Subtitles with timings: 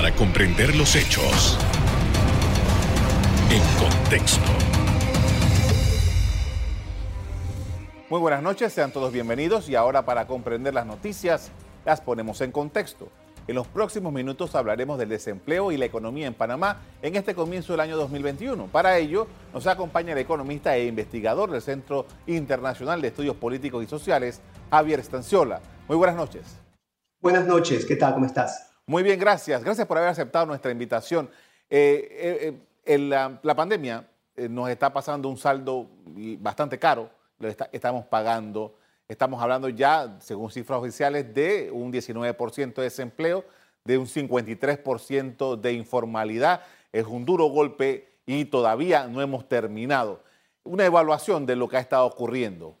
[0.00, 1.58] para comprender los hechos
[3.50, 4.50] en contexto.
[8.08, 11.50] Muy buenas noches, sean todos bienvenidos y ahora para comprender las noticias
[11.84, 13.08] las ponemos en contexto.
[13.46, 17.74] En los próximos minutos hablaremos del desempleo y la economía en Panamá en este comienzo
[17.74, 18.68] del año 2021.
[18.68, 23.86] Para ello nos acompaña el economista e investigador del Centro Internacional de Estudios Políticos y
[23.86, 24.40] Sociales,
[24.70, 25.60] Javier Estanciola.
[25.88, 26.58] Muy buenas noches.
[27.20, 28.14] Buenas noches, ¿qué tal?
[28.14, 28.69] ¿Cómo estás?
[28.90, 29.62] Muy bien, gracias.
[29.62, 31.30] Gracias por haber aceptado nuestra invitación.
[31.70, 34.04] Eh, eh, eh, la, pandemia
[34.48, 35.86] nos está pasando un saldo
[36.40, 38.74] bastante caro, lo estamos pagando
[39.06, 43.44] Estamos hablando ya, según cifras oficiales, de un 19% de desempleo,
[43.84, 46.62] de un 53% de informalidad.
[46.92, 50.24] Es un duro golpe y todavía no hemos terminado.
[50.64, 52.76] Una evaluación de lo que ha estado ocurriendo.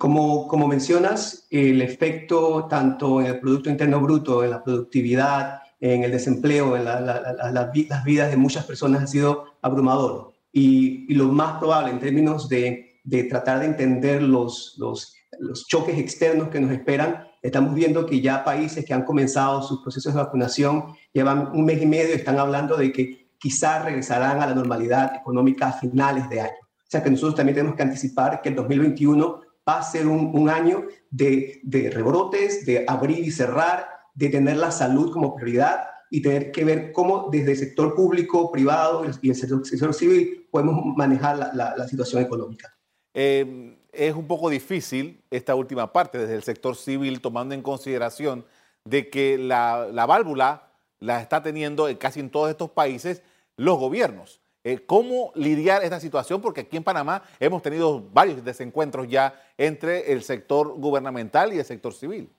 [0.00, 6.04] Como, como mencionas, el efecto tanto en el Producto Interno Bruto, en la productividad, en
[6.04, 10.32] el desempleo, en las vidas de muchas personas ha sido abrumador.
[10.52, 15.98] y lo más probable en términos de de tratar de entender los, los, los choques
[15.98, 20.20] externos que nos esperan, estamos viendo que ya países que han comenzado sus procesos de
[20.20, 24.54] vacunación llevan un mes y medio y están hablando de que quizás regresarán a la
[24.54, 26.52] normalidad económica a finales de año.
[26.62, 29.40] O sea que nosotros también tenemos que anticipar que el 2021
[29.70, 34.56] va a ser un, un año de, de rebrotes, de abrir y cerrar, de tener
[34.56, 39.28] la salud como prioridad y tener que ver cómo desde el sector público, privado y
[39.28, 42.76] el sector, sector civil podemos manejar la, la, la situación económica.
[43.14, 48.44] Eh, es un poco difícil esta última parte desde el sector civil, tomando en consideración
[48.84, 53.22] de que la, la válvula la está teniendo casi en todos estos países
[53.56, 54.39] los gobiernos.
[54.62, 56.42] Eh, ¿Cómo lidiar esta situación?
[56.42, 61.64] Porque aquí en Panamá hemos tenido varios desencuentros ya entre el sector gubernamental y el
[61.64, 62.30] sector civil.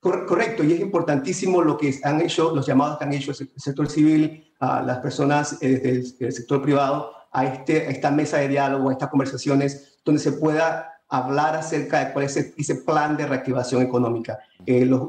[0.00, 3.88] Correcto, y es importantísimo lo que han hecho, los llamados que han hecho el sector
[3.88, 8.92] civil, a las personas eh, del sector privado, a, este, esta mesa de diálogo, a
[8.92, 14.38] estas conversaciones, donde se pueda hablar acerca de cuál es ese, plan de reactivación económica.
[14.66, 15.08] Eh, los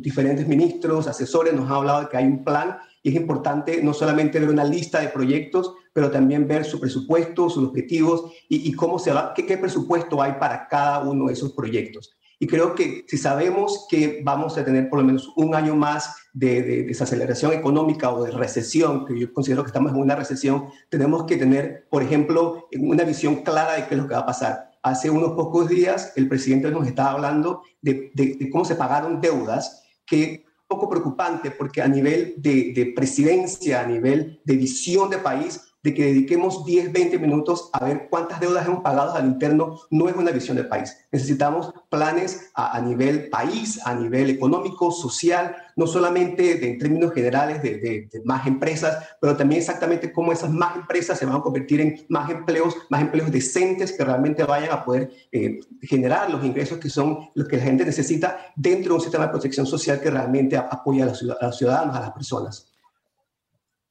[0.00, 3.94] diferentes ministros, asesores nos han hablado de que hay un plan y es importante no
[3.94, 8.72] solamente ver una lista de proyectos, pero también ver su presupuesto, sus objetivos y, y
[8.72, 12.16] cómo se va, qué, qué presupuesto hay para cada uno de esos proyectos.
[12.40, 16.16] Y creo que si sabemos que vamos a tener por lo menos un año más
[16.32, 21.26] de, desaceleración económica o de recesión, que yo considero que estamos en una recesión, tenemos
[21.26, 24.72] que tener, por ejemplo, una visión clara de qué es lo que va a pasar.
[24.82, 29.84] Hace unos pocos días el presidente nos estaba hablando de, de cómo se pagaron deudas,
[30.04, 35.94] que poco preocupante porque a nivel de presidencia, a nivel de visión de país, de
[35.94, 40.16] que dediquemos 10, 20 minutos a ver cuántas deudas hemos pagado al interno, no es
[40.16, 40.96] una visión del país.
[41.12, 47.62] Necesitamos planes a, nivel país, a nivel económico, social, no solamente de, en términos generales
[47.62, 52.04] de, más empresas, pero también exactamente cómo esas más empresas se van a convertir en
[52.08, 56.90] más empleos, más empleos decentes que realmente vayan a poder eh, generar los ingresos que
[56.90, 60.56] son los que la gente necesita dentro de un sistema de protección social que realmente
[60.56, 62.75] apoya a los ciudadanos, a las personas.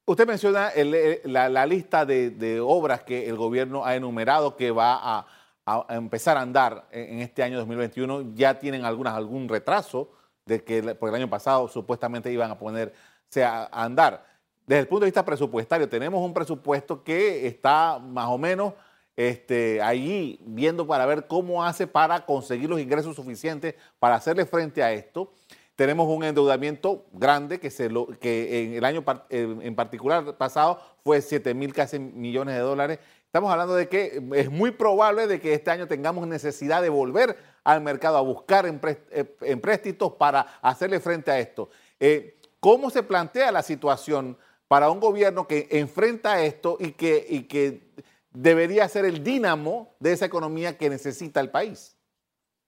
[0.07, 0.71] Usted menciona
[1.23, 5.25] la, lista de, obras que el gobierno ha enumerado que va a,
[5.89, 8.35] empezar a andar en, este año 2021.
[8.35, 10.11] Ya tienen algunas, algún retraso
[10.45, 14.23] de que por el año pasado supuestamente iban a ponerse a, andar.
[14.67, 18.73] Desde el punto de vista presupuestario, tenemos un presupuesto que está más o menos
[19.15, 24.83] este, ahí viendo para ver cómo hace para conseguir los ingresos suficientes para hacerle frente
[24.83, 25.33] a esto.
[25.75, 31.21] Tenemos un endeudamiento grande que, se lo, que en el año en particular pasado fue
[31.21, 32.99] 7 mil casi millones de dólares.
[33.25, 37.35] Estamos hablando de que es muy probable de que este año tengamos necesidad de volver
[37.65, 41.69] al mercado a buscar eh, empréstitos para hacerle frente a esto.
[41.99, 44.37] Eh, ¿Cómo se plantea la situación
[44.69, 47.91] para un gobierno que enfrenta esto y que, y que
[48.31, 51.94] debería ser el dínamo de esa economía que necesita el país?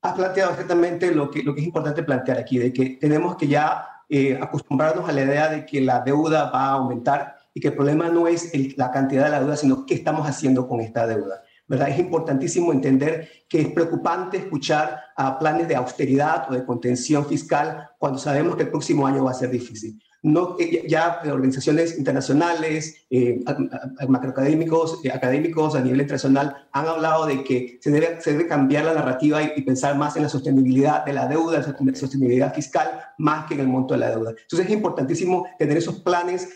[0.02, 3.48] Has planteado exactamente lo que, lo que es importante plantear aquí, de que tenemos que
[3.48, 7.68] ya eh, acostumbrarnos a la idea de que la deuda va a aumentar y que
[7.68, 11.06] el problema no es la cantidad de la deuda, sino qué estamos haciendo con esta
[11.06, 11.42] deuda.
[11.66, 11.90] ¿verdad?
[11.90, 17.90] Es importantísimo entender que es preocupante escuchar a planes de austeridad o de contención fiscal
[17.98, 23.06] cuando sabemos que el próximo año va a ser difícil no, eh, ya organizaciones internacionales,
[23.08, 23.40] eh,
[24.08, 28.84] macroacadémicos, eh, académicos a nivel internacional han hablado de que se debe, se debe cambiar
[28.84, 33.46] la narrativa y, pensar más en la sostenibilidad de la deuda, la sostenibilidad fiscal, más
[33.46, 34.30] que en el monto de la deuda.
[34.30, 36.48] Entonces es importantísimo tener esos planes,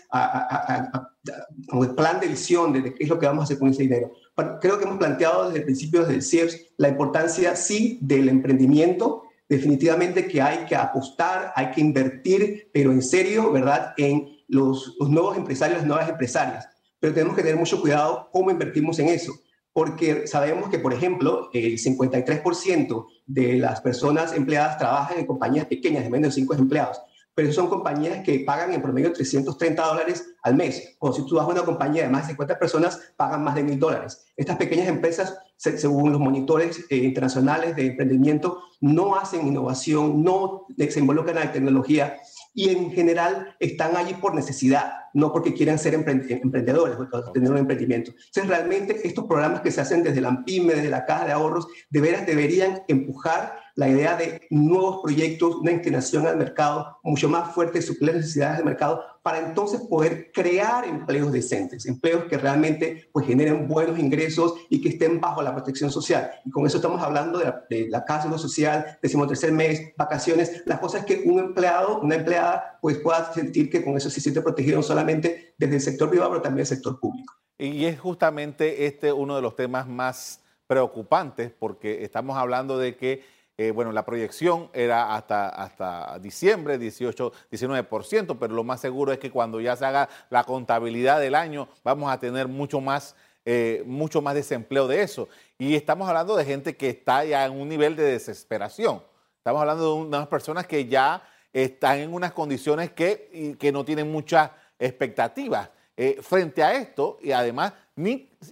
[1.69, 3.83] como el plan de visión de, qué es lo que vamos a hacer con ese
[3.83, 4.11] dinero.
[4.59, 10.41] Creo que hemos planteado desde principios del CIEPS la importancia, sí, del emprendimiento, definitivamente que
[10.41, 15.87] hay que apostar, hay que invertir, pero en serio, ¿verdad?, en los, nuevos empresarios, las
[15.87, 16.67] nuevas empresarias.
[16.99, 19.33] Pero tenemos que tener mucho cuidado cómo invertimos en eso
[19.73, 26.03] porque sabemos que, por ejemplo, el 53% de las personas empleadas trabajan en compañías pequeñas
[26.03, 27.01] de menos de 5 empleados
[27.35, 30.95] pero son compañías que pagan en promedio 330 dólares al mes.
[30.99, 33.63] O si tú vas a una compañía de más de 50 personas, pagan más de
[33.65, 34.25] 1.000 dólares.
[34.35, 40.99] Estas pequeñas empresas, según los monitores eh, internacionales de emprendimiento, no hacen innovación, no se
[40.99, 42.17] involucran en la tecnología
[42.53, 47.57] y en general están allí por necesidad, no porque quieran ser emprendedores o tener un
[47.57, 48.11] emprendimiento.
[48.11, 51.67] Entonces, realmente estos programas que se hacen desde la AMPIME, desde la Caja de Ahorros,
[51.89, 57.53] de veras deberían empujar la idea de nuevos proyectos, una inclinación al mercado mucho más
[57.53, 63.09] fuerte, suplir las necesidades del mercado, para entonces poder crear empleos decentes, empleos que realmente
[63.13, 66.29] pues, generen buenos ingresos y que estén bajo la protección social.
[66.45, 70.79] Y con eso estamos hablando de la, de la casa social, decimotercer mes, vacaciones, las
[70.79, 74.77] cosas que un empleado, una empleada, pues pueda sentir que con eso se siente protegido
[74.77, 77.33] no solamente desde el sector privado, pero también el sector público.
[77.57, 83.23] Y es justamente este uno de los temas más preocupantes porque estamos hablando de que
[83.63, 89.19] eh, bueno, la proyección era hasta, hasta diciembre, 18, 19%, pero lo más seguro es
[89.19, 93.15] que cuando ya se haga la contabilidad del año, vamos a tener mucho más,
[93.45, 95.29] eh, mucho más desempleo de eso.
[95.57, 99.01] Y estamos hablando de gente que está ya en un nivel de desesperación.
[99.37, 101.23] Estamos hablando de unas personas que ya
[101.53, 105.69] están en unas condiciones que, no tienen muchas expectativas.
[105.95, 107.71] Eh, frente a esto, y además,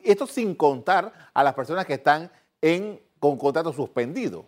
[0.04, 2.32] esto sin contar a las personas que están
[3.20, 4.46] con contrato suspendido.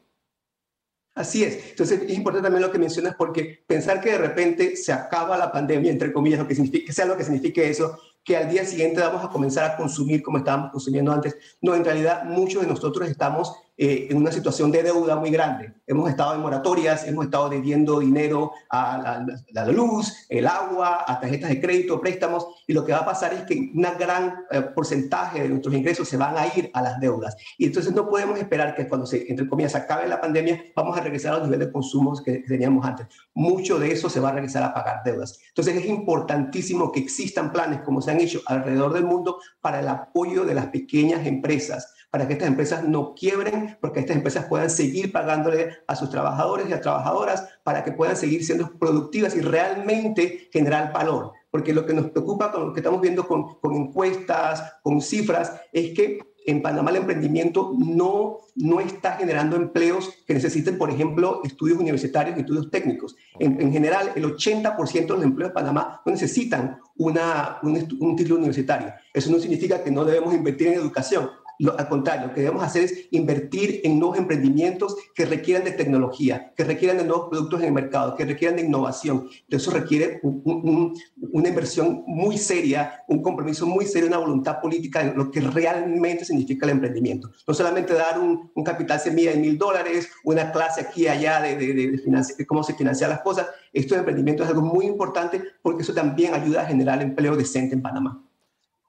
[1.15, 1.69] Así es.
[1.69, 5.51] Entonces, es importante también lo que mencionas porque pensar que de repente se acaba la
[5.51, 6.55] pandemia, entre comillas, lo que,
[6.91, 10.39] sea lo que signifique eso, que al día siguiente vamos a comenzar a consumir como
[10.39, 11.35] estábamos consumiendo antes.
[11.61, 13.53] No, en realidad muchos de nosotros estamos
[13.85, 15.73] eh, en una situación de deuda muy grande.
[15.85, 21.49] Hemos estado en moratorias, hemos estado debiendo dinero a la, luz, el agua, a tarjetas
[21.49, 25.41] de crédito, préstamos, y lo que va a pasar es que un gran eh, porcentaje
[25.41, 27.35] de nuestros ingresos se van a ir a las deudas.
[27.57, 31.01] Y entonces no podemos esperar que cuando se, entre comillas, acabe la pandemia, vamos a
[31.01, 33.07] regresar a los niveles de consumo que teníamos antes.
[33.33, 35.41] Mucho de eso se va a regresar a pagar deudas.
[35.49, 39.89] Entonces es importantísimo que existan planes, como se han hecho alrededor del mundo, para el
[39.89, 44.69] apoyo de las pequeñas empresas para que estas empresas no quiebren, porque estas empresas puedan
[44.69, 49.41] seguir pagándole a sus trabajadores y a trabajadoras para que puedan seguir siendo productivas y
[49.41, 51.31] realmente generar valor.
[51.49, 55.53] Porque lo que nos preocupa con lo que estamos viendo con, con encuestas, con cifras,
[55.71, 61.41] es que en Panamá el emprendimiento no, no está generando empleos que necesiten, por ejemplo,
[61.43, 63.15] estudios universitarios y estudios técnicos.
[63.39, 68.15] En, en general, el 80% de los empleos de Panamá no necesitan una, un, un
[68.15, 68.93] título universitario.
[69.11, 71.31] Eso no significa que no debemos invertir en educación
[71.77, 76.53] al contrario, lo que debemos hacer es invertir en nuevos emprendimientos que requieran de tecnología,
[76.55, 79.29] que requieran de nuevos productos en el mercado, que requieran de innovación.
[79.49, 85.31] Eso requiere una inversión muy seria, un compromiso muy serio, una voluntad política en lo
[85.31, 87.31] que realmente significa el emprendimiento.
[87.47, 91.57] No solamente dar un, capital semilla de mil dólares, una clase aquí y allá de,
[91.57, 93.47] de cómo se financian las cosas.
[93.73, 97.75] Esto de emprendimiento es algo muy importante porque eso también ayuda a generar empleo decente
[97.75, 98.23] en Panamá.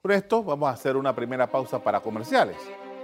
[0.04, 2.58] Por esto vamos a hacer una primera pausa para comerciales.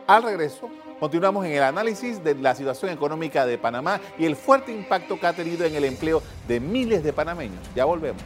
[0.06, 0.68] Al regreso,
[1.00, 5.26] continuamos en el análisis de la situación económica de Panamá y el fuerte impacto que
[5.26, 7.58] ha tenido en el empleo de miles de panameños.
[7.74, 8.22] Ya volvemos.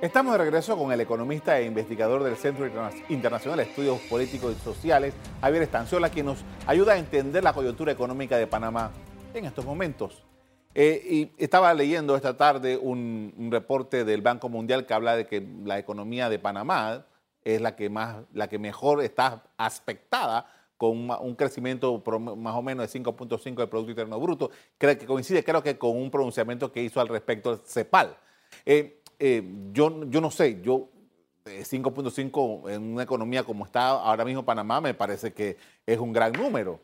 [0.00, 2.64] Estamos de regreso con el economista e investigador del Centro
[3.08, 7.90] Internacional de Estudios Políticos y Sociales, Javier Estanciola, quien nos ayuda a entender la coyuntura
[7.90, 8.92] económica de Panamá
[9.38, 10.22] en estos momentos.
[10.74, 15.46] Eh, y estaba leyendo esta tarde un, reporte del Banco Mundial que habla de que
[15.64, 17.04] la economía de Panamá
[17.42, 20.46] es la que, más, la que mejor está aspectada
[20.76, 22.02] con un, crecimiento
[22.36, 25.96] más o menos de 5.5 del Producto Interno Bruto, creo que coincide creo que con
[25.96, 28.16] un pronunciamiento que hizo al respecto el CEPAL.
[28.64, 30.88] Eh, eh, yo, yo no sé, yo
[31.44, 36.32] 5.5 en una economía como está ahora mismo Panamá me parece que es un gran
[36.32, 36.80] número.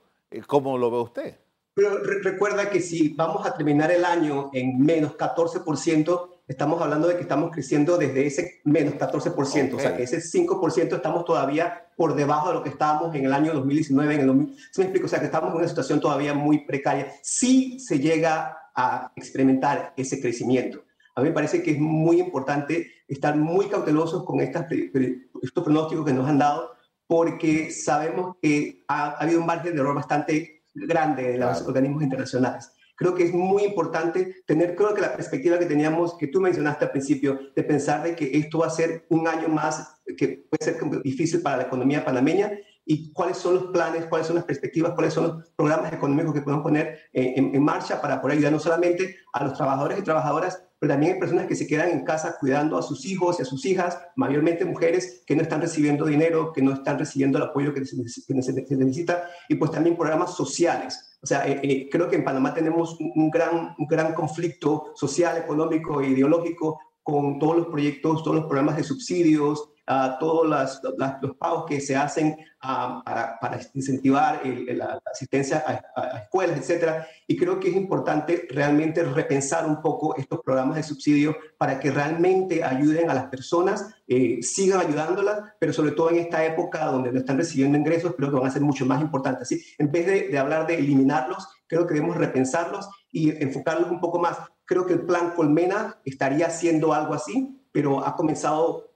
[0.47, 1.46] ¿Cómo lo ve usted?
[1.77, 7.17] Pero recuerda que si vamos a terminar el año en menos 14%, estamos hablando de
[7.17, 12.15] que estamos creciendo desde ese menos 14%, o sea que ese 5% estamos todavía por
[12.15, 15.05] debajo de lo que estábamos en el año 2019, en el 2000, ¿sí me explico?
[15.05, 17.13] O sea que estamos en una situación todavía muy precaria.
[17.23, 20.83] Si se llega a experimentar ese crecimiento.
[21.15, 26.07] A mí me parece que es muy importante estar muy cautelosos con estas, estos pronósticos
[26.07, 26.71] que nos han dado,
[27.07, 32.03] porque sabemos que ha, ha habido un margen de error bastante grande de los organismos
[32.03, 32.73] internacionales.
[32.97, 36.87] Creo que es muy importante tener, creo que la perspectiva que teníamos, que tú mencionaste
[36.87, 40.65] al principio, de pensar de que esto va a ser un año más que puede
[40.65, 42.53] ser difícil para la economía panameña
[42.87, 46.41] y cuáles son los planes, cuáles son las perspectivas, cuáles son los programas económicos que
[46.41, 50.66] podemos poner en, en, marcha para poder ayudar no solamente a los trabajadores y trabajadoras,
[50.79, 53.45] pero también hay personas que se quedan en casa cuidando a sus hijos y a
[53.47, 57.73] sus hijas, mayormente mujeres que no están recibiendo dinero, que no están recibiendo el apoyo
[57.73, 57.97] que se
[58.35, 61.19] necesita, y pues también programas sociales.
[61.23, 65.39] O sea, eh, eh, creo que en Panamá tenemos un gran, un gran conflicto social,
[65.39, 69.71] económico e ideológico con todos los proyectos, todos los programas de subsidios,
[70.19, 75.63] todos los pagos que se hacen para, incentivar la, asistencia
[75.95, 77.07] a, escuelas, etcétera.
[77.27, 81.91] Y creo que es importante realmente repensar un poco estos programas de subsidio para que
[81.91, 87.13] realmente ayuden a las personas, eh, sigan ayudándolas, pero sobre todo en esta época donde
[87.13, 89.49] no están recibiendo ingresos, creo que van a ser mucho más importantes.
[89.49, 89.63] ¿sí?
[89.79, 94.19] En vez de, de hablar de eliminarlos, creo que debemos repensarlos y enfocarlos un poco
[94.19, 94.39] más.
[94.65, 98.96] Creo que el plan Colmena estaría haciendo algo así, pero ha comenzado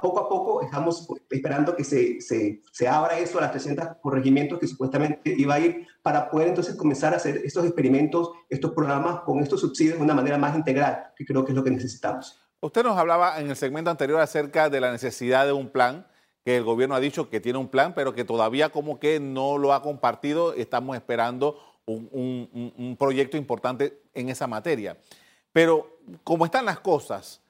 [0.00, 4.58] poco a poco estamos esperando que se, se, se, abra eso a las 300 corregimientos
[4.58, 9.20] que supuestamente iba a ir para poder entonces comenzar a hacer estos experimentos, estos programas
[9.20, 12.40] con estos subsidios de una manera más integral, que creo que es lo que necesitamos.
[12.60, 16.06] Usted nos hablaba en el segmento anterior acerca de la necesidad de un plan,
[16.44, 19.58] que el gobierno ha dicho que tiene un plan, pero que todavía como que no
[19.58, 20.54] lo ha compartido.
[20.54, 24.96] Estamos esperando un, un, un proyecto importante en esa materia.
[25.52, 27.42] Pero como están las cosas,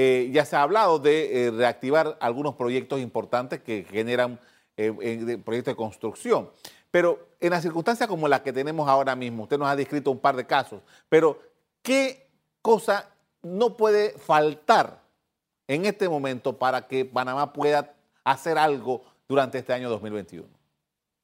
[0.00, 4.38] eh, ya se ha hablado de eh, reactivar algunos proyectos importantes que generan
[4.76, 4.92] eh,
[5.44, 6.50] proyectos de construcción.
[6.92, 10.20] Pero en las circunstancias como las que tenemos ahora mismo, usted nos ha descrito un
[10.20, 11.40] par de casos, pero
[11.82, 12.28] ¿qué
[12.62, 13.10] cosa
[13.42, 15.02] no puede faltar
[15.66, 20.46] en este momento para que Panamá pueda hacer algo durante este año 2021?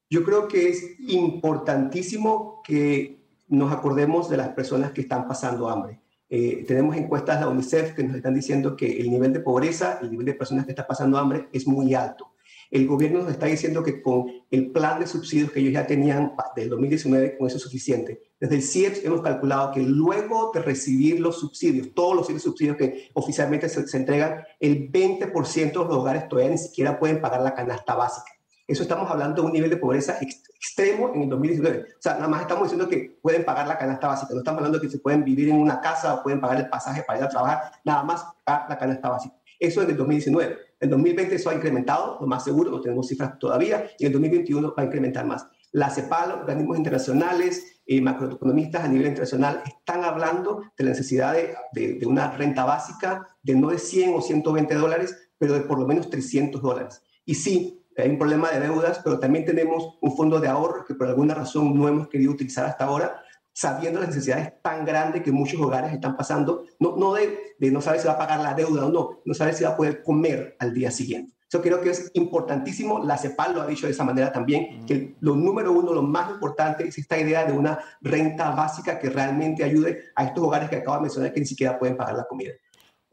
[0.09, 6.01] Yo creo que es importantísimo que nos acordemos de las personas que están pasando hambre.
[6.29, 9.99] Eh, tenemos encuestas de la UNICEF que nos están diciendo que el nivel de pobreza,
[10.01, 12.31] el nivel de personas que están pasando hambre es muy alto.
[12.71, 16.33] El gobierno nos está diciendo que con el plan de subsidios que ellos ya tenían
[16.55, 18.21] del 2019, con eso es suficiente.
[18.39, 23.09] Desde el CIEPS hemos calculado que luego de recibir los subsidios, todos los subsidios que
[23.13, 27.53] oficialmente se, se entregan, el 20% de los hogares todavía ni siquiera pueden pagar la
[27.53, 28.34] canasta básica.
[28.67, 31.81] Eso estamos hablando de un nivel de pobreza extremo en el 2019.
[31.81, 34.33] O sea, nada más estamos diciendo que pueden pagar la canasta básica.
[34.33, 37.03] No estamos hablando que se pueden vivir en una casa o pueden pagar el pasaje
[37.03, 37.71] para ir a trabajar.
[37.83, 39.35] Nada más pagar la canasta básica.
[39.59, 40.57] Eso es del 2019.
[40.79, 44.73] En 2020 eso ha incrementado, lo más seguro, no tenemos cifras todavía, y en 2021
[44.77, 45.47] va a incrementar más.
[45.71, 51.55] La CEPAL, organismos internacionales, y macroeconomistas a nivel internacional están hablando de la necesidad de,
[51.73, 55.79] de, de, una renta básica de no de 100 o 120 dólares, pero de por
[55.79, 57.03] lo menos 300 dólares.
[57.25, 60.95] Y sí, hay un problema de deudas, pero también tenemos un fondo de ahorro que
[60.95, 63.21] por alguna razón no hemos querido utilizar hasta ahora,
[63.53, 67.79] sabiendo las necesidades tan grandes que muchos hogares están pasando, no, no de, de no
[67.81, 70.03] saber si va a pagar la deuda o no, no saber si va a poder
[70.03, 71.35] comer al día siguiente.
[71.49, 75.15] Yo creo que es importantísimo, la CEPAL lo ha dicho de esa manera también, que
[75.21, 79.63] lo número uno, lo más importante es esta idea de una renta básica que realmente
[79.63, 82.51] ayude a estos hogares que acabo de mencionar que ni siquiera pueden pagar la comida.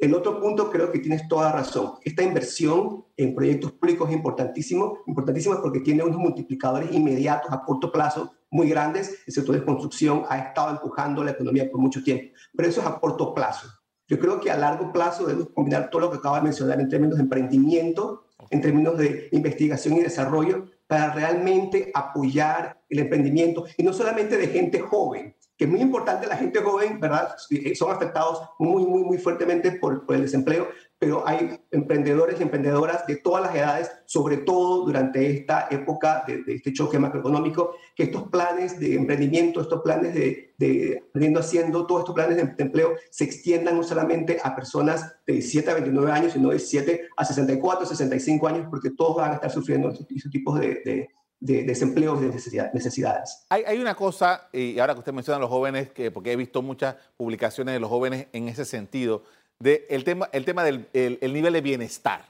[0.03, 1.93] El otro punto creo que tienes toda razón.
[2.03, 7.93] Esta inversión en proyectos públicos es importantísimo, importantísimo porque tiene unos multiplicadores inmediatos a corto
[7.93, 9.23] plazo muy grandes.
[9.29, 12.87] El sector de construcción ha estado empujando la economía por mucho tiempo, pero eso es
[12.89, 13.69] a corto plazo.
[14.09, 16.89] Yo creo que a largo plazo debemos combinar todo lo que acabo de mencionar en
[16.89, 23.85] términos de emprendimiento, en términos de investigación y desarrollo, para realmente apoyar el emprendimiento, y
[23.85, 27.37] no solamente de gente joven, que es muy importante la gente joven, ¿verdad?
[27.50, 30.66] Eh, son afectados muy, muy, muy fuertemente por, por, el desempleo,
[30.99, 36.42] pero hay emprendedores y emprendedoras de todas las edades, sobre todo durante esta época de,
[36.42, 41.87] de este choque macroeconómico, que estos planes de emprendimiento, estos planes de, de aprendiendo haciendo,
[41.87, 46.11] todos estos planes de, empleo se extiendan no solamente a personas de 17 a 29
[46.11, 50.09] años, sino de 17 a 64, 65 años, porque todos van a estar sufriendo estos,
[50.11, 51.09] estos tipos de
[51.43, 52.29] de desempleo de
[52.73, 53.45] necesidades.
[53.49, 56.63] Hay, una cosa, y ahora que usted menciona a los jóvenes, que, porque he visto
[56.63, 59.25] muchas publicaciones de los jóvenes en ese sentido,
[59.59, 62.27] de el tema, el tema del el, el nivel de bienestar,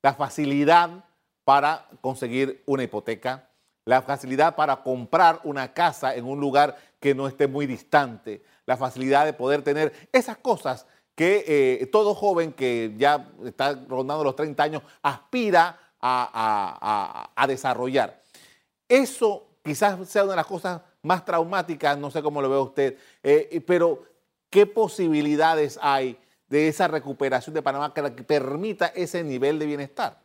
[0.00, 1.04] la facilidad
[1.44, 3.48] para conseguir una hipoteca,
[3.84, 8.76] la facilidad para comprar una casa en un lugar que no esté muy distante, la
[8.76, 14.36] facilidad de poder tener esas cosas que eh, todo joven que ya está rondando los
[14.36, 18.21] 30 años aspira a desarrollar.
[18.92, 22.98] Eso quizás sea una de las cosas más traumáticas, no sé cómo lo ve usted,
[23.22, 24.02] eh, pero
[24.50, 30.20] ¿qué posibilidades hay de esa recuperación de Panamá que permita ese nivel de bienestar?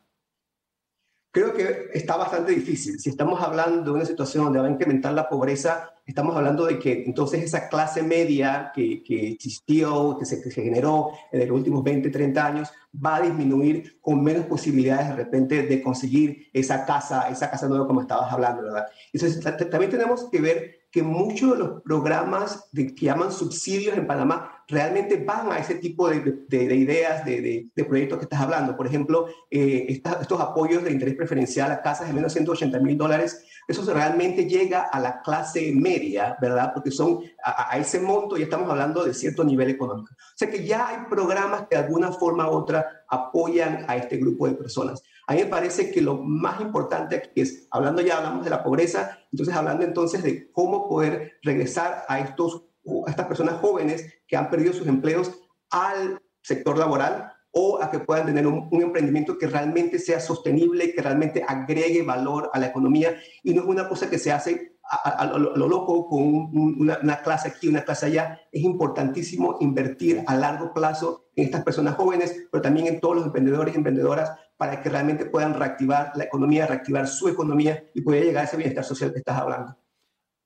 [1.31, 2.99] Creo que está bastante difícil.
[2.99, 6.79] Si estamos hablando de una situación donde va a incrementar la pobreza, estamos hablando de
[6.79, 11.57] que entonces esa clase media que, que existió, que se, que se, generó en los
[11.57, 12.69] últimos 20, 30 años,
[13.05, 17.85] va a disminuir con menos posibilidades de repente de conseguir esa casa, esa casa nueva
[17.85, 18.85] como estabas hablando, ¿verdad?
[19.11, 24.07] Entonces también tenemos que ver que muchos de los programas de, que llaman subsidios en
[24.07, 28.75] Panamá realmente van a ese tipo de, de, de ideas, de, proyectos que estás hablando.
[28.75, 32.97] Por ejemplo, eh, estos apoyos de interés preferencial a casas de menos de 180 mil
[32.97, 36.71] dólares, eso realmente llega a la clase media, ¿verdad?
[36.73, 40.13] Porque son a, a, ese monto ya estamos hablando de cierto nivel económico.
[40.13, 44.17] O sea que ya hay programas que de alguna forma u otra apoyan a este
[44.17, 45.03] grupo de personas.
[45.27, 48.63] A mí me parece que lo más importante aquí es, hablando ya, hablamos de la
[48.63, 52.63] pobreza, entonces hablando entonces de cómo poder regresar a, estos,
[53.05, 55.33] a estas personas jóvenes que han perdido sus empleos
[55.69, 61.01] al sector laboral o a que puedan tener un, emprendimiento que realmente sea sostenible, que
[61.01, 65.25] realmente agregue valor a la economía y no es una cosa que se hace a,
[65.25, 68.39] lo, loco con una, una, clase aquí, una clase allá.
[68.51, 73.25] Es importantísimo invertir a largo plazo en estas personas jóvenes, pero también en todos los
[73.25, 78.21] emprendedores y emprendedoras para que realmente puedan reactivar la economía, reactivar su economía y pueda
[78.21, 79.75] llegar a ese bienestar social que estás hablando.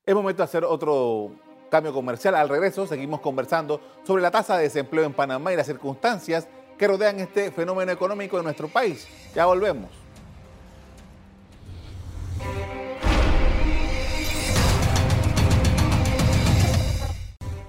[0.06, 1.34] Es momento de hacer otro
[1.70, 2.36] cambio comercial.
[2.36, 6.48] Al regreso seguimos conversando sobre la tasa de desempleo en Panamá y las circunstancias
[6.82, 9.08] que rodean este fenómeno económico en nuestro país.
[9.36, 9.92] Ya volvemos.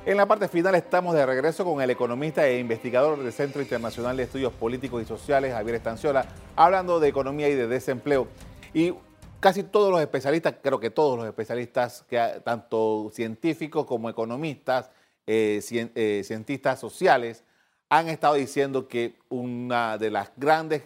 [0.07, 4.17] En la parte final estamos de regreso con el economista e investigador del Centro Internacional
[4.17, 6.25] de Estudios Políticos y Sociales, Javier Estanciola,
[6.57, 8.29] hablando de economía y de desempleo.
[8.73, 8.95] Y
[9.41, 14.89] casi todos los especialistas, creo que todos los especialistas, que, tanto científicos como economistas,
[15.27, 17.45] eh, eh, cientistas sociales,
[17.93, 20.83] han estado diciendo que uno de los grandes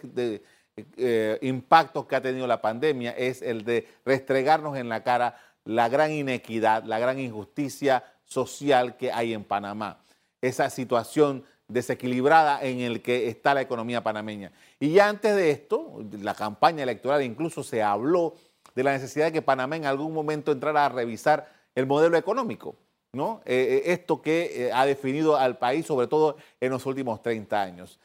[0.96, 5.88] eh, impactos que ha tenido la pandemia es el de restregarnos en la cara la
[5.88, 10.00] gran inequidad, la gran injusticia social que hay en Panamá,
[10.42, 14.50] esa situación desequilibrada en el que está la economía panameña.
[14.80, 18.34] Y ya antes de esto, la campaña electoral incluso se habló
[18.74, 22.74] de la necesidad de que Panamá en algún momento entrara a revisar el modelo económico,
[23.16, 23.40] ¿no?
[23.44, 27.60] Eh, eh, esto que eh, ha definido al país, sobre todo en los últimos 30
[27.60, 27.98] años.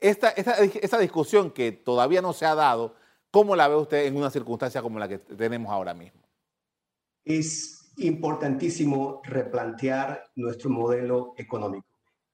[0.00, 2.94] esta, esta, discusión que todavía no se ha dado,
[3.30, 6.20] ¿cómo la ve usted en una circunstancia como la que tenemos ahora mismo?
[7.24, 11.86] Es importantísimo replantear nuestro modelo económico.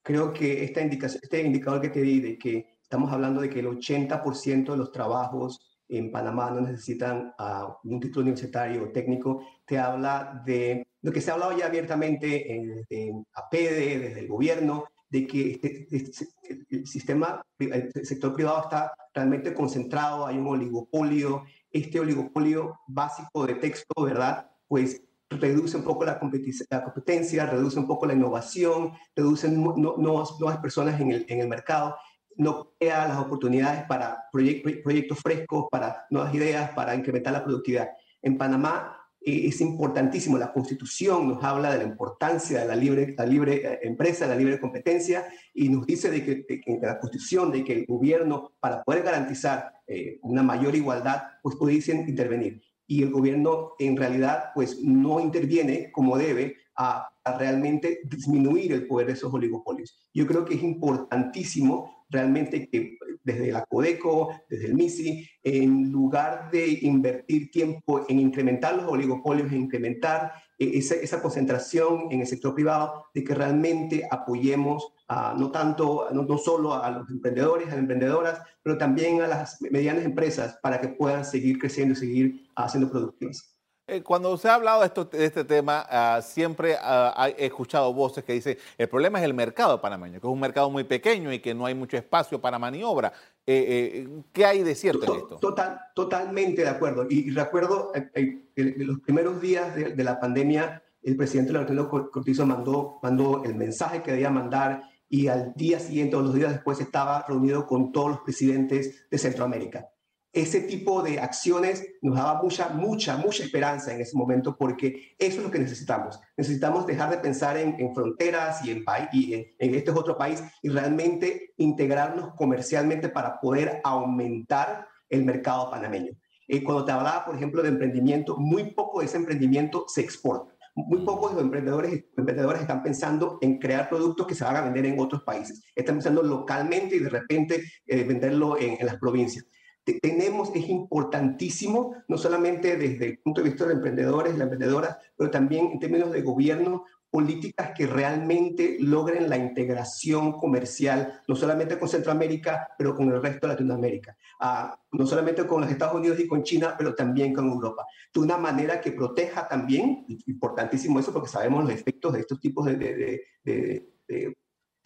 [0.03, 3.61] Creo que esta indicación, este indicador que te di de que estamos hablando de que
[3.61, 9.43] el 80% de los trabajos en Panamá no necesitan uh, un título universitario o técnico,
[9.65, 14.29] te habla de lo que se ha hablado ya abiertamente en, en APEDE, desde el
[14.29, 16.29] gobierno, de que este, este,
[16.71, 23.55] el sistema, el sector privado está realmente concentrado, hay un oligopolio, este oligopolio básico de
[23.55, 24.51] texto, ¿verdad?
[24.67, 31.13] Pues reduce un poco la competencia, reduce un poco la innovación, reduce nuevas, personas en
[31.13, 31.97] en el mercado,
[32.39, 37.91] no crea las oportunidades para proyectos frescos, para nuevas ideas, para incrementar la productividad.
[38.23, 43.15] En Panamá eh, es importantísimo, la constitución nos habla de la importancia de la libre,
[43.17, 46.99] la libre eh, empresa, de la libre competencia, y nos dice de que, de la
[46.99, 52.63] constitución, de que el gobierno, para poder garantizar eh, una mayor igualdad, pues pudiesen intervenir
[52.91, 59.09] y el gobierno en realidad pues no interviene como debe a, realmente disminuir el poder
[59.09, 60.09] de esos oligopolios.
[60.15, 66.51] Yo creo que es importantísimo realmente que desde la Codeco, desde el MISI, en lugar
[66.51, 72.55] de invertir tiempo en incrementar los oligopolios, en incrementar eh, esa, concentración en el sector
[72.55, 74.95] privado, de que realmente apoyemos
[75.39, 79.61] no tanto, no, no, solo a los emprendedores, a las emprendedoras, pero también a las
[79.63, 83.58] medianas empresas para que puedan seguir creciendo y seguir haciendo productivas.
[83.91, 87.95] Eh, cuando se ha hablado de, esto, de este tema, uh, siempre uh, he escuchado
[87.95, 91.33] voces que dicen el problema es el mercado panameño, que es un mercado muy pequeño
[91.33, 93.15] y que no hay mucho espacio para maniobra.
[93.47, 95.37] Eh, eh, ¿Qué hay de cierto en esto?
[95.37, 97.07] Total, totalmente de acuerdo.
[97.09, 102.45] Y, y recuerdo en los primeros días de, de, la pandemia, el presidente Laurentino Cortizo
[102.45, 106.79] mandó, mandó el mensaje que debía mandar y al día siguiente o los días después
[106.81, 109.89] estaba reunido con todos los presidentes de Centroamérica.
[110.33, 115.39] Ese tipo de acciones nos daba mucha, mucha, mucha esperanza en ese momento porque eso
[115.39, 116.21] es lo que necesitamos.
[116.37, 120.69] Necesitamos dejar de pensar en, fronteras y en, y en, este es otro país y
[120.69, 126.13] realmente integrarnos comercialmente para poder aumentar el mercado panameño.
[126.47, 130.59] Eh, cuando te hablaba, por ejemplo, de emprendimiento, muy poco de ese emprendimiento se exporta
[130.87, 134.99] muy pocos emprendedores, emprendedores están pensando en crear productos que se van a vender en
[134.99, 135.65] otros países.
[135.75, 139.47] Están pensando localmente y de repente eh, venderlo en, las provincias.
[139.95, 144.97] Tenemos, es importantísimo, no solamente desde el punto de vista de los emprendedores, las emprendedoras,
[145.17, 151.79] pero también en términos de gobierno, políticas que realmente logren la integración comercial, no solamente
[151.79, 156.21] con Centroamérica, pero con el resto de Latinoamérica, ah, no solamente con los Estados Unidos
[156.21, 161.13] y con China, pero también con Europa, de una manera que proteja también, importantísimo eso
[161.13, 164.37] porque sabemos los efectos de estos tipos de, de, de, de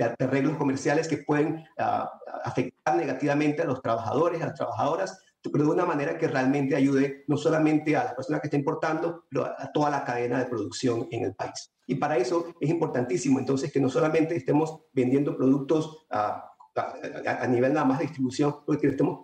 [0.02, 2.06] arreglos comerciales que pueden uh,
[2.44, 7.24] afectar negativamente a los trabajadores, a las trabajadoras, pero de una manera que realmente ayude
[7.26, 11.08] no solamente a las personas que están importando, pero a, toda la cadena de producción
[11.10, 11.72] en el país.
[11.86, 16.40] Y para eso es importantísimo entonces que no solamente estemos vendiendo productos uh,
[16.76, 19.20] a, nivel nada más de distribución, porque estemos,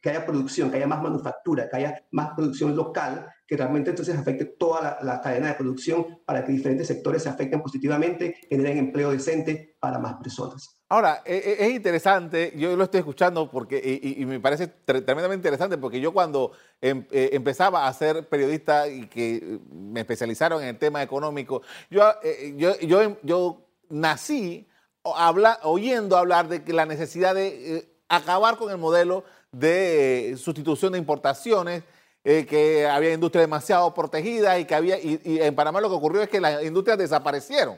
[0.00, 4.16] que haya producción, que haya más manufactura, que haya más producción local, que realmente entonces
[4.16, 9.10] afecte toda la, cadena de producción para que diferentes sectores se afecten positivamente, generen empleo
[9.10, 10.80] decente para más personas.
[10.88, 15.78] Ahora, e, e, es interesante, yo lo estoy escuchando porque, y, me parece tremendamente interesante
[15.78, 20.78] porque yo cuando em, eh, empezaba a ser periodista y que me especializaron en el
[20.78, 24.68] tema económico, yo, eh, yo, yo, yo nací
[25.04, 30.36] habla, oyendo hablar de que la necesidad de eh, acabar con el modelo de eh,
[30.36, 31.82] sustitución de importaciones,
[32.24, 36.22] eh, que había industria demasiado protegida y que había, y, en Panamá lo que ocurrió
[36.22, 37.76] es que las industrias desaparecieron.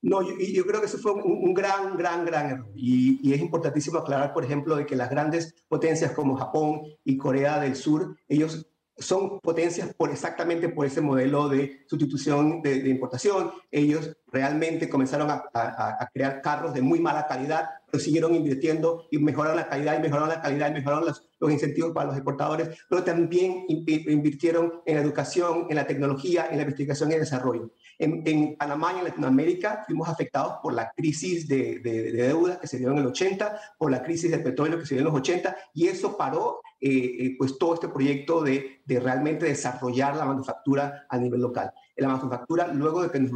[0.00, 2.70] No, yo, yo creo que eso fue un, gran, gran, gran error.
[2.74, 7.16] Y, y, es importantísimo aclarar, por ejemplo, de que las grandes potencias como Japón y
[7.16, 13.52] Corea del Sur, ellos son potencias por exactamente por ese modelo de sustitución de, importación.
[13.70, 19.56] Ellos realmente comenzaron a, crear carros de muy mala calidad, pero siguieron invirtiendo y mejoraron
[19.56, 23.64] la calidad y mejoraron la calidad y mejoraron los, incentivos para los exportadores, pero también
[23.68, 27.70] invirtieron en la educación, en la tecnología, en la investigación y el desarrollo.
[28.00, 32.66] En, Panamá y en Latinoamérica fuimos afectados por la crisis de, de, de deuda que
[32.66, 35.14] se dio en el 80, por la crisis del petróleo que se dio en los
[35.14, 40.24] 80, y eso paró eh, eh, pues todo este proyecto de, de, realmente desarrollar la
[40.24, 41.72] manufactura a nivel local.
[41.96, 43.32] La manufactura, luego de que nos,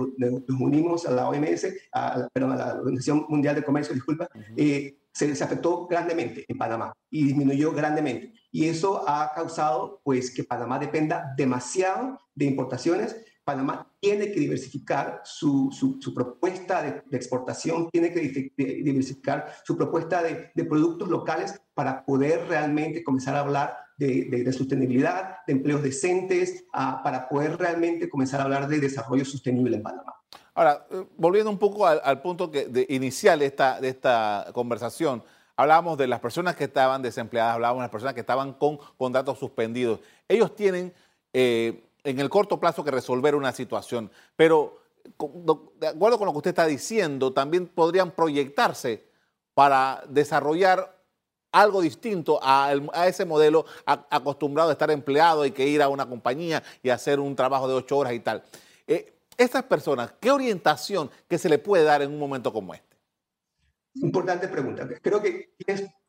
[0.61, 5.35] unimos a la OMS, a, perdón, a la Organización Mundial de Comercio, disculpa, eh, se,
[5.35, 8.33] se, afectó grandemente en Panamá y disminuyó grandemente.
[8.53, 15.21] Y eso ha causado pues que Panamá dependa demasiado de importaciones Panamá tiene que diversificar
[15.25, 22.05] su, su, propuesta de, exportación, tiene que diversificar su propuesta de, de, productos locales para
[22.05, 28.45] poder realmente comenzar a hablar de, sostenibilidad, de empleos decentes, para poder realmente comenzar a
[28.45, 30.15] hablar de desarrollo sostenible en Panamá.
[30.55, 35.23] Ahora, eh, volviendo un poco al, punto de, inicial de esta, de esta conversación,
[35.57, 39.39] hablábamos de las personas que estaban desempleadas, hablábamos de las personas que estaban con contratos
[39.39, 40.01] suspendidos.
[40.29, 40.93] Ellos tienen...
[41.33, 44.11] Eh, en el corto plazo que resolver una situación.
[44.37, 44.83] Pero
[45.79, 49.05] de acuerdo con lo que usted está diciendo, también podrían proyectarse
[49.55, 51.03] para desarrollar
[51.51, 52.73] algo distinto a,
[53.07, 57.37] ese modelo acostumbrado a estar empleado y que ir a una compañía y hacer un
[57.37, 58.43] trabajo de ocho horas y tal.
[58.87, 62.97] Eh, estas personas, ¿qué orientación que se le puede dar en un momento como este?
[63.95, 64.89] Importante pregunta.
[65.03, 65.55] Creo que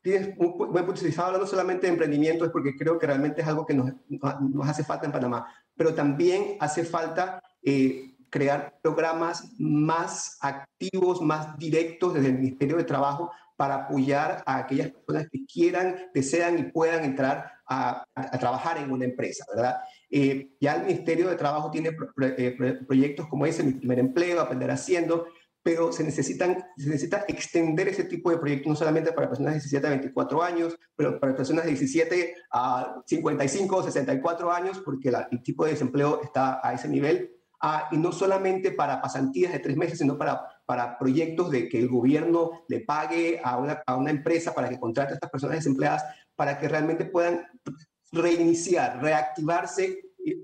[0.02, 1.02] tienes, un buen punto.
[1.02, 4.84] Si hablando solamente de emprendimiento es porque creo que realmente es algo que nos hace
[4.84, 12.28] falta en Panamá pero también hace falta eh, crear programas más activos, más directos desde
[12.28, 17.52] el Ministerio de Trabajo para apoyar a aquellas personas que quieran, desean y puedan entrar
[17.66, 18.04] a,
[18.40, 19.76] trabajar en una empresa, ¿verdad?
[20.10, 21.90] Eh, ya el Ministerio de Trabajo tiene
[22.36, 25.26] eh, proyectos como ese, Mi Primer Empleo, Aprender Haciendo,
[25.64, 29.90] pero se, necesita extender ese tipo de proyectos no solamente para personas de 17 a
[29.90, 35.64] 24 años, pero para personas de 17 a 55 o 64 años, porque el tipo
[35.64, 39.98] de desempleo está a ese nivel, ah, y no solamente para pasantías de tres meses,
[39.98, 44.54] sino para, para proyectos de que el gobierno le pague a una, a una empresa
[44.54, 46.04] para que contrate a estas personas desempleadas,
[46.36, 47.42] para que realmente puedan
[48.12, 49.98] reiniciar, reactivarse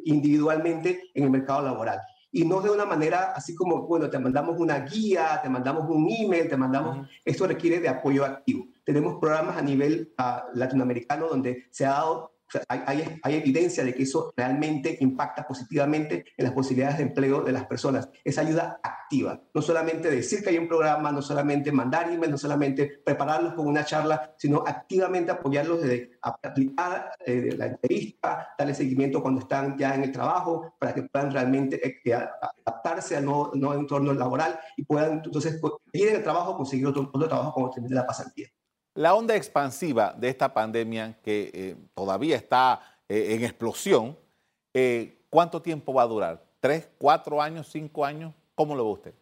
[0.06, 2.00] individualmente en el mercado laboral
[2.32, 6.08] y no de una manera así como, bueno, te mandamos una guía, te mandamos un
[6.10, 8.68] email, te mandamos, esto requiere de apoyo activo.
[8.84, 14.02] Tenemos programas a nivel uh, latinoamericano donde se ha dado hay, hay, evidencia de que
[14.02, 18.08] eso realmente impacta positivamente en las posibilidades de empleo de las personas.
[18.24, 22.38] Es ayuda activa, no solamente decir que hay un programa, no solamente mandar email, no
[22.38, 29.22] solamente prepararlos con una charla, sino activamente apoyarlos desde aplicar eh, la entrevista, darle seguimiento
[29.22, 34.12] cuando están ya en el trabajo, para que puedan realmente eh, adaptarse al nuevo, entorno
[34.12, 35.60] laboral y puedan entonces
[35.92, 38.48] ir en el trabajo, conseguir otro, otro trabajo cuando termine la pasantía.
[38.94, 44.18] La onda expansiva de esta pandemia que eh, todavía está eh, en explosión,
[44.74, 46.44] eh, ¿cuánto tiempo va a durar?
[46.59, 48.35] ¿Tres, cuatro años, cinco años?
[48.55, 49.14] ¿Cómo lo ve usted?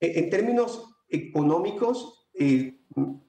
[0.00, 2.28] En términos económicos,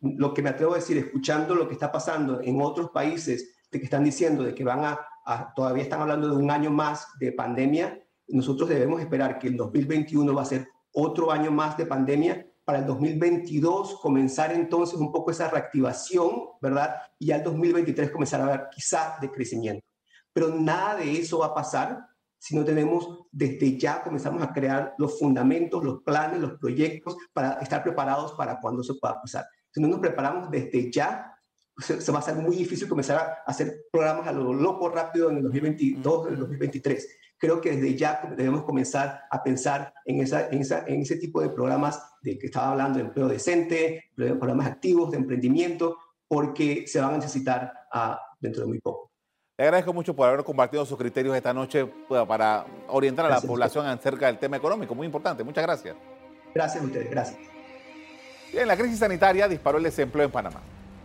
[0.02, 3.80] lo que me atrevo a decir, escuchando lo que está pasando en otros países, de
[3.80, 7.32] que están diciendo de que van a, todavía están hablando de un año más de
[7.32, 12.53] pandemia, nosotros debemos esperar que el 2021 va a ser otro año más de pandemia
[12.66, 16.96] para el 2022 comenzar entonces un poco esa reactivación, ¿verdad?
[17.20, 19.86] Y al 2023 comenzar a ver quizá de crecimiento.
[20.32, 22.08] Pero nada de eso va a pasar
[22.44, 27.54] si no tenemos desde ya comenzamos a crear los fundamentos, los planes, los proyectos para
[27.62, 29.46] estar preparados para cuando se pueda pasar.
[29.72, 31.34] Si no nos preparamos desde ya,
[31.78, 35.38] se, va a ser muy difícil comenzar a hacer programas a lo loco rápido en
[35.38, 37.08] el 2022, en el 2023.
[37.44, 41.42] Creo que desde ya debemos comenzar a pensar en, esa, en, esa, en ese tipo
[41.42, 47.02] de programas de que estaba hablando de empleo decente, programas activos de emprendimiento, porque se
[47.02, 49.12] van a necesitar uh, dentro de muy poco.
[49.58, 53.88] Le agradezco mucho por haber compartido sus criterios esta noche para orientar a la población
[53.88, 54.96] acerca del tema económico.
[54.96, 55.44] Muy importante.
[55.44, 55.98] Muchas gracias.
[56.56, 57.12] Gracias a ustedes.
[57.12, 57.40] Gracias.
[58.54, 60.62] Bien, la crisis sanitaria disparó el desempleo en Panamá,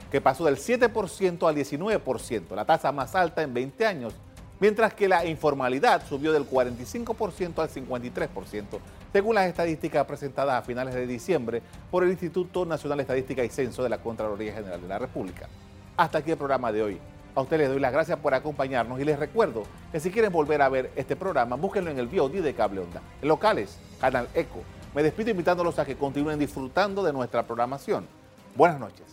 [0.09, 4.15] que pasó del 7% al 19%, la tasa más alta en 20 años,
[4.61, 8.65] mientras que la informalidad subió del 45% al 53%,
[9.13, 13.49] según las estadísticas presentadas a finales de diciembre por el Instituto Nacional de Estadística y
[13.49, 15.49] Censo de la Contraloría General de la República.
[15.97, 16.99] Hasta aquí el programa de hoy.
[17.35, 20.61] A ustedes les doy las gracias por acompañarnos y les recuerdo que si quieren volver
[20.61, 24.63] a ver este programa, búsquenlo en el VOD de Cable Onda, en locales, Canal Eco.
[24.95, 28.07] Me despido invitándolos a que continúen disfrutando de nuestra programación.
[28.57, 29.07] Buenas noches.